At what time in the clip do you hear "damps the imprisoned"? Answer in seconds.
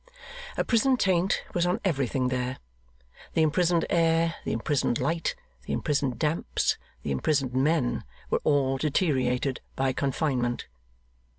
6.17-7.53